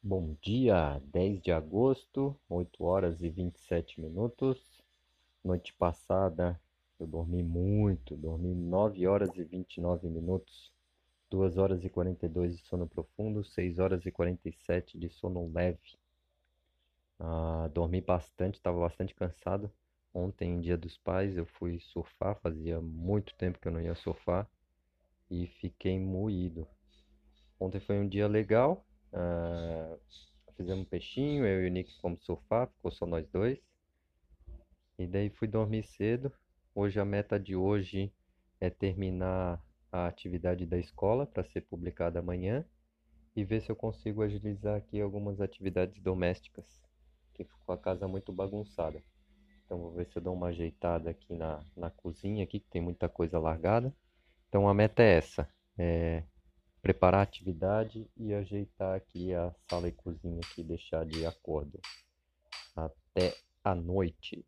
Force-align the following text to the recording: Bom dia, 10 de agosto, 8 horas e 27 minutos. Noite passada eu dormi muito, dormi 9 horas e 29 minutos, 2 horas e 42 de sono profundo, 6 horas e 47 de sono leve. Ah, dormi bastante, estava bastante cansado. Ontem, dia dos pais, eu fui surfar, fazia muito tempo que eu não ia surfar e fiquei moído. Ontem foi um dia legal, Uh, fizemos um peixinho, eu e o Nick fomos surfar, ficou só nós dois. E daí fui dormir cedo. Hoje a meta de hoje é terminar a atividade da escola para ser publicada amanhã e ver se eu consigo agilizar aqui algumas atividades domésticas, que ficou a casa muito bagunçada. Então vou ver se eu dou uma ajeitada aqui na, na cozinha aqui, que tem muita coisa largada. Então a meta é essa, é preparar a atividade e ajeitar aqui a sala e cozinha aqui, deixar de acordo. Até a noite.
Bom 0.00 0.36
dia, 0.40 1.02
10 1.12 1.42
de 1.42 1.50
agosto, 1.50 2.38
8 2.48 2.84
horas 2.84 3.20
e 3.20 3.28
27 3.28 4.00
minutos. 4.00 4.80
Noite 5.42 5.74
passada 5.74 6.58
eu 7.00 7.06
dormi 7.06 7.42
muito, 7.42 8.16
dormi 8.16 8.54
9 8.54 9.08
horas 9.08 9.30
e 9.34 9.42
29 9.42 10.08
minutos, 10.08 10.72
2 11.28 11.58
horas 11.58 11.84
e 11.84 11.88
42 11.88 12.58
de 12.58 12.64
sono 12.64 12.86
profundo, 12.86 13.42
6 13.42 13.80
horas 13.80 14.06
e 14.06 14.12
47 14.12 14.96
de 14.96 15.08
sono 15.08 15.50
leve. 15.52 15.96
Ah, 17.18 17.68
dormi 17.74 18.00
bastante, 18.00 18.54
estava 18.54 18.78
bastante 18.78 19.16
cansado. 19.16 19.70
Ontem, 20.14 20.60
dia 20.60 20.76
dos 20.76 20.96
pais, 20.96 21.36
eu 21.36 21.44
fui 21.44 21.80
surfar, 21.80 22.36
fazia 22.36 22.80
muito 22.80 23.34
tempo 23.34 23.58
que 23.58 23.66
eu 23.66 23.72
não 23.72 23.80
ia 23.80 23.96
surfar 23.96 24.48
e 25.28 25.48
fiquei 25.48 25.98
moído. 25.98 26.68
Ontem 27.58 27.80
foi 27.80 27.98
um 27.98 28.08
dia 28.08 28.28
legal, 28.28 28.86
Uh, 29.12 29.98
fizemos 30.56 30.82
um 30.82 30.88
peixinho, 30.88 31.46
eu 31.46 31.64
e 31.64 31.68
o 31.68 31.70
Nick 31.70 31.98
fomos 32.00 32.24
surfar, 32.24 32.68
ficou 32.68 32.90
só 32.90 33.06
nós 33.06 33.26
dois. 33.28 33.58
E 34.98 35.06
daí 35.06 35.30
fui 35.30 35.48
dormir 35.48 35.84
cedo. 35.84 36.32
Hoje 36.74 36.98
a 37.00 37.04
meta 37.04 37.38
de 37.38 37.54
hoje 37.56 38.12
é 38.60 38.68
terminar 38.68 39.62
a 39.90 40.06
atividade 40.06 40.66
da 40.66 40.78
escola 40.78 41.26
para 41.26 41.44
ser 41.44 41.62
publicada 41.62 42.18
amanhã 42.18 42.64
e 43.34 43.44
ver 43.44 43.60
se 43.60 43.70
eu 43.70 43.76
consigo 43.76 44.22
agilizar 44.22 44.76
aqui 44.76 45.00
algumas 45.00 45.40
atividades 45.40 46.02
domésticas, 46.02 46.66
que 47.34 47.44
ficou 47.44 47.74
a 47.74 47.78
casa 47.78 48.08
muito 48.08 48.32
bagunçada. 48.32 49.02
Então 49.64 49.78
vou 49.78 49.92
ver 49.92 50.06
se 50.06 50.16
eu 50.18 50.22
dou 50.22 50.34
uma 50.34 50.48
ajeitada 50.48 51.10
aqui 51.10 51.34
na, 51.34 51.64
na 51.76 51.90
cozinha 51.90 52.42
aqui, 52.42 52.58
que 52.58 52.68
tem 52.68 52.82
muita 52.82 53.08
coisa 53.08 53.38
largada. 53.38 53.94
Então 54.48 54.68
a 54.68 54.74
meta 54.74 55.02
é 55.02 55.16
essa, 55.16 55.48
é 55.78 56.24
preparar 56.88 57.20
a 57.20 57.22
atividade 57.22 58.08
e 58.16 58.32
ajeitar 58.32 58.96
aqui 58.96 59.34
a 59.34 59.54
sala 59.68 59.88
e 59.88 59.92
cozinha 59.92 60.40
aqui, 60.42 60.62
deixar 60.62 61.04
de 61.04 61.26
acordo. 61.26 61.78
Até 62.74 63.36
a 63.62 63.74
noite. 63.74 64.42